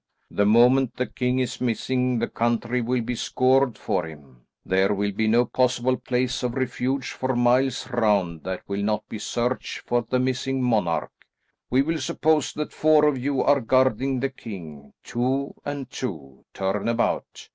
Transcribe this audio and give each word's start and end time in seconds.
The 0.31 0.47
moment 0.47 0.95
the 0.95 1.05
king 1.05 1.37
is 1.37 1.61
missing 1.61 2.17
the 2.17 2.27
country 2.27 2.81
will 2.81 3.01
be 3.03 3.13
scoured 3.13 3.77
for 3.77 4.05
him. 4.07 4.47
There 4.65 4.95
will 4.95 5.11
be 5.11 5.27
no 5.27 5.45
possible 5.45 5.95
place 5.95 6.41
of 6.41 6.55
refuge 6.55 7.11
for 7.11 7.35
miles 7.35 7.87
round 7.91 8.43
that 8.43 8.61
will 8.67 8.81
not 8.81 9.07
be 9.07 9.19
searched 9.19 9.77
for 9.87 10.03
the 10.09 10.17
missing 10.17 10.59
monarch. 10.63 11.11
We 11.69 11.83
will 11.83 11.99
suppose 11.99 12.51
that 12.53 12.73
four 12.73 13.05
of 13.05 13.19
you 13.19 13.41
are 13.43 13.61
guarding 13.61 14.21
the 14.21 14.29
king, 14.29 14.93
two 15.03 15.53
and 15.65 15.87
two, 15.87 16.45
turn 16.55 16.87
about. 16.87 17.47